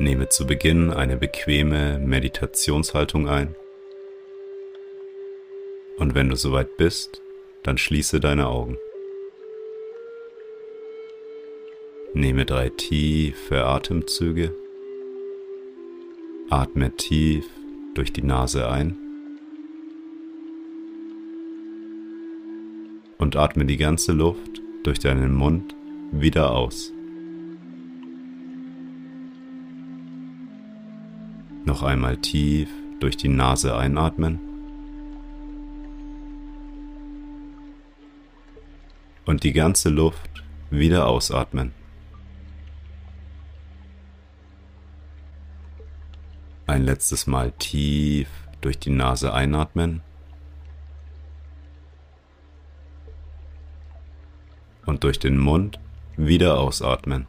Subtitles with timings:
[0.00, 3.56] Nehme zu Beginn eine bequeme Meditationshaltung ein.
[5.96, 7.20] Und wenn du soweit bist,
[7.64, 8.78] dann schließe deine Augen.
[12.14, 14.54] Nehme drei tiefe Atemzüge.
[16.48, 17.44] Atme tief
[17.94, 18.96] durch die Nase ein.
[23.18, 25.74] Und atme die ganze Luft durch deinen Mund
[26.12, 26.92] wieder aus.
[31.68, 34.40] Noch einmal tief durch die Nase einatmen.
[39.26, 41.74] Und die ganze Luft wieder ausatmen.
[46.66, 48.30] Ein letztes Mal tief
[48.62, 50.00] durch die Nase einatmen.
[54.86, 55.78] Und durch den Mund
[56.16, 57.26] wieder ausatmen.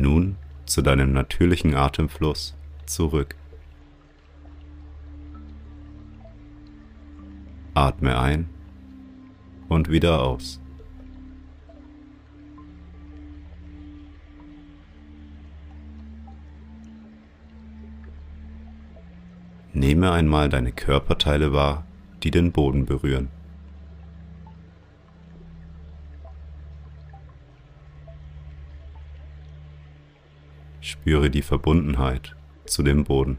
[0.00, 3.36] Nun zu deinem natürlichen Atemfluss zurück.
[7.74, 8.48] Atme ein
[9.68, 10.60] und wieder aus.
[19.72, 21.86] Nehme einmal deine Körperteile wahr,
[22.24, 23.28] die den Boden berühren.
[30.80, 33.38] Spüre die Verbundenheit zu dem Boden.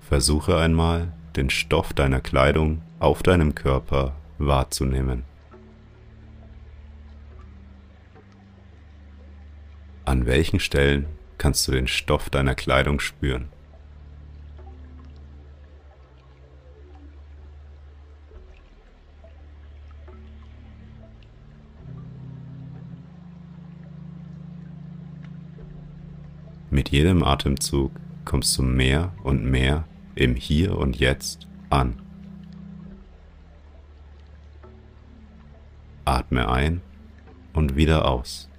[0.00, 5.24] Versuche einmal, den Stoff deiner Kleidung auf deinem Körper wahrzunehmen.
[10.04, 13.48] An welchen Stellen kannst du den Stoff deiner Kleidung spüren?
[26.98, 27.92] Jedem Atemzug
[28.24, 29.84] kommst du mehr und mehr
[30.16, 31.94] im Hier und Jetzt an.
[36.04, 36.80] Atme ein
[37.52, 38.50] und wieder aus.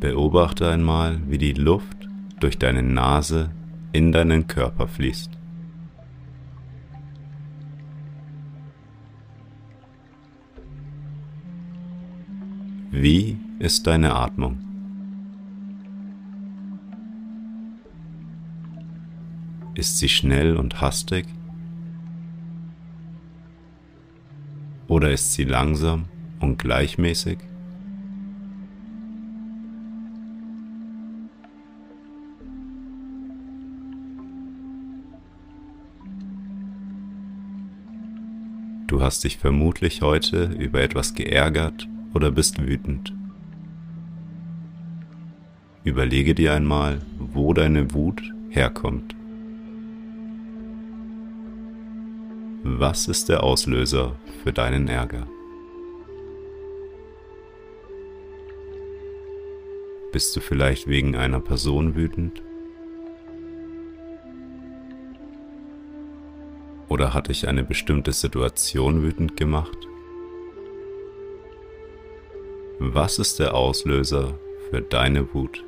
[0.00, 2.08] Beobachte einmal, wie die Luft
[2.40, 3.52] durch deine Nase
[3.92, 5.41] in deinen Körper fließt.
[13.02, 14.58] Wie ist deine Atmung?
[19.74, 21.26] Ist sie schnell und hastig?
[24.86, 26.04] Oder ist sie langsam
[26.38, 27.38] und gleichmäßig?
[38.86, 43.12] Du hast dich vermutlich heute über etwas geärgert oder bist wütend.
[45.84, 49.16] Überlege dir einmal, wo deine Wut herkommt.
[52.64, 55.26] Was ist der Auslöser für deinen Ärger?
[60.12, 62.42] Bist du vielleicht wegen einer Person wütend?
[66.88, 69.88] Oder hat dich eine bestimmte Situation wütend gemacht?
[72.94, 75.64] Was ist der Auslöser für deine Wut?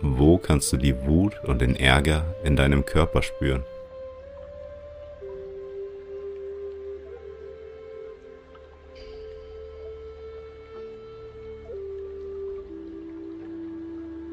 [0.00, 3.62] Wo kannst du die Wut und den Ärger in deinem Körper spüren?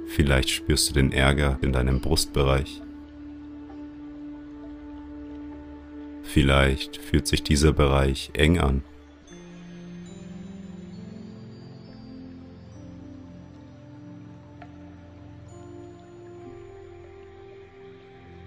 [0.09, 2.81] Vielleicht spürst du den Ärger in deinem Brustbereich.
[6.23, 8.83] Vielleicht fühlt sich dieser Bereich eng an.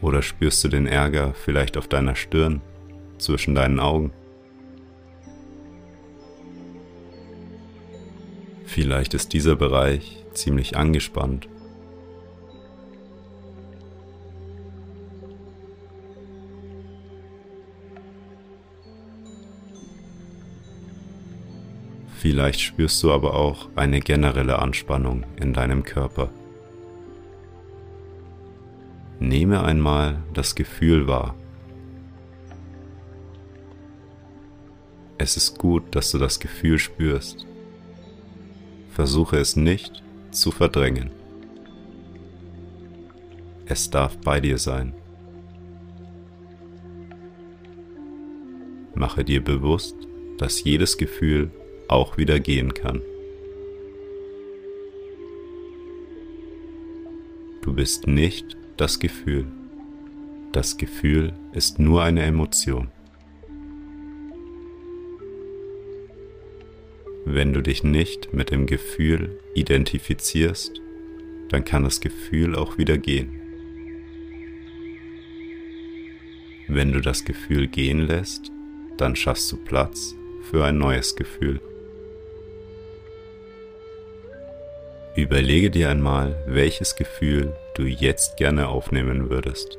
[0.01, 2.61] Oder spürst du den Ärger vielleicht auf deiner Stirn,
[3.19, 4.13] zwischen deinen Augen?
[8.65, 11.49] Vielleicht ist dieser Bereich ziemlich angespannt.
[22.23, 26.31] Vielleicht spürst du aber auch eine generelle Anspannung in deinem Körper.
[29.19, 31.35] Nehme einmal das Gefühl wahr.
[35.19, 37.45] Es ist gut, dass du das Gefühl spürst.
[38.91, 41.11] Versuche es nicht zu verdrängen.
[43.67, 44.95] Es darf bei dir sein.
[48.95, 49.97] Mache dir bewusst,
[50.39, 51.51] dass jedes Gefühl
[51.93, 53.01] auch wieder gehen kann.
[57.63, 59.47] Du bist nicht das Gefühl.
[60.53, 62.89] Das Gefühl ist nur eine Emotion.
[67.25, 70.81] Wenn du dich nicht mit dem Gefühl identifizierst,
[71.51, 73.41] dann kann das Gefühl auch wieder gehen.
[76.67, 78.51] Wenn du das Gefühl gehen lässt,
[78.97, 80.17] dann schaffst du Platz
[80.51, 81.61] für ein neues Gefühl.
[85.23, 89.79] Überlege dir einmal, welches Gefühl du jetzt gerne aufnehmen würdest.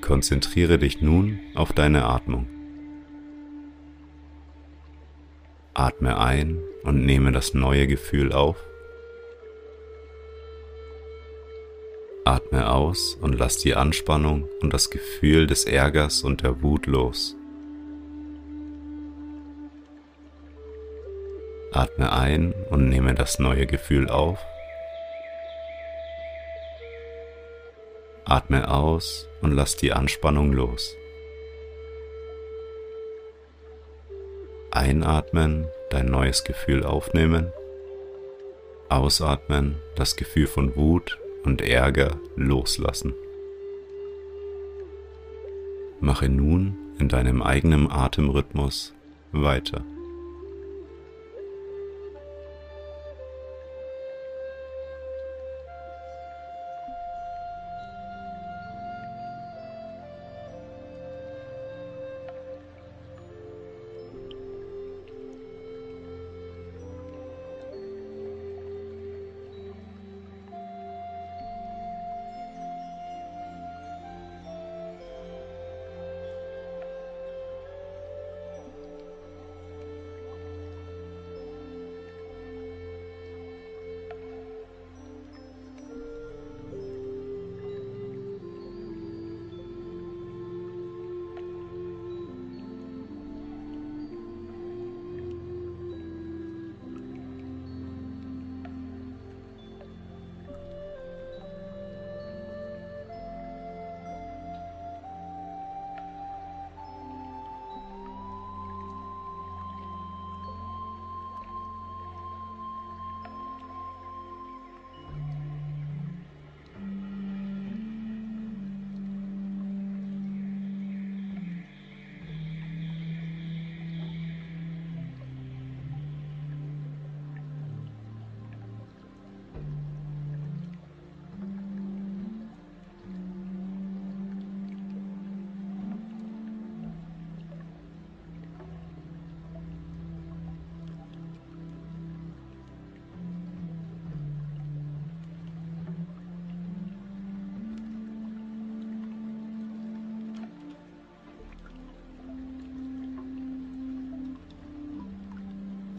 [0.00, 2.46] Konzentriere dich nun auf deine Atmung.
[5.74, 8.56] Atme ein und nehme das neue Gefühl auf.
[12.78, 17.34] Aus und lass die Anspannung und das Gefühl des Ärgers und der Wut los.
[21.72, 24.38] Atme ein und nehme das neue Gefühl auf.
[28.24, 30.94] Atme aus und lass die Anspannung los.
[34.70, 37.52] Einatmen, dein neues Gefühl aufnehmen.
[38.88, 43.14] Ausatmen, das Gefühl von Wut und Ärger loslassen.
[46.00, 48.94] Mache nun in deinem eigenen Atemrhythmus
[49.32, 49.84] weiter.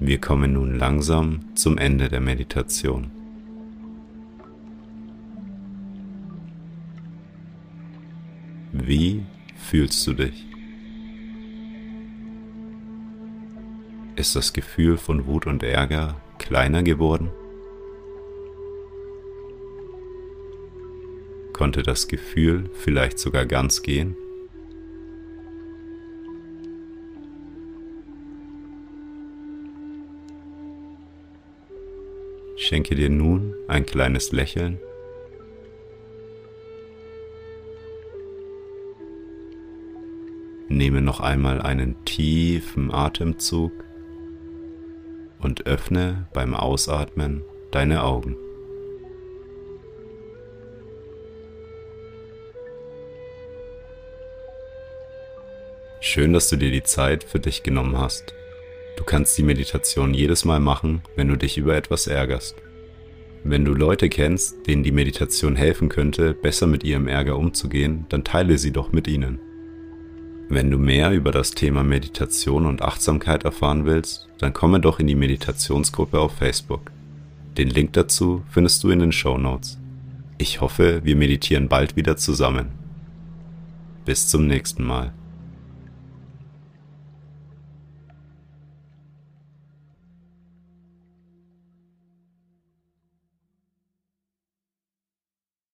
[0.09, 3.11] Wir kommen nun langsam zum Ende der Meditation.
[8.71, 9.23] Wie
[9.55, 10.47] fühlst du dich?
[14.15, 17.29] Ist das Gefühl von Wut und Ärger kleiner geworden?
[21.53, 24.15] Konnte das Gefühl vielleicht sogar ganz gehen?
[32.69, 34.79] Schenke dir nun ein kleines Lächeln.
[40.67, 43.71] Nehme noch einmal einen tiefen Atemzug
[45.39, 48.37] und öffne beim Ausatmen deine Augen.
[56.01, 58.35] Schön, dass du dir die Zeit für dich genommen hast.
[58.99, 62.57] Du kannst die Meditation jedes Mal machen, wenn du dich über etwas ärgerst.
[63.45, 68.25] Wenn du Leute kennst, denen die Meditation helfen könnte, besser mit ihrem Ärger umzugehen, dann
[68.25, 69.39] teile sie doch mit ihnen.
[70.49, 75.07] Wenn du mehr über das Thema Meditation und Achtsamkeit erfahren willst, dann komme doch in
[75.07, 76.91] die Meditationsgruppe auf Facebook.
[77.57, 79.79] Den Link dazu findest du in den Show Notes.
[80.37, 82.71] Ich hoffe, wir meditieren bald wieder zusammen.
[84.03, 85.13] Bis zum nächsten Mal.